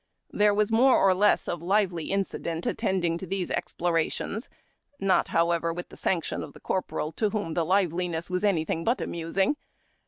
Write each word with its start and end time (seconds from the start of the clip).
There 0.31 0.55
was 0.55 0.71
more 0.71 0.97
or 0.97 1.13
less 1.13 1.47
of 1.47 1.61
lively 1.61 2.05
incident 2.09 2.65
attending 2.65 3.17
these 3.17 3.51
ex 3.51 3.71
plorations— 3.75 4.47
not, 4.99 5.27
however, 5.27 5.71
with 5.71 5.89
the 5.89 5.95
sanction 5.95 6.41
of 6.41 6.53
the 6.53 6.59
corporal, 6.59 7.11
to 7.11 7.29
whom 7.29 7.53
the 7.53 7.63
liveliness 7.63 8.27
was 8.27 8.43
anything 8.43 8.83
but 8.83 8.99
amusing. 8.99 9.57